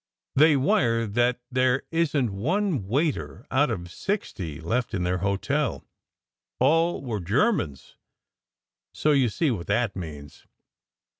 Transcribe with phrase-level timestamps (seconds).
[0.33, 5.85] They wire that there isn t one waiter out of sixty left in their hotel
[6.59, 7.97] all were Germans;
[8.95, 10.47] so you see what that means.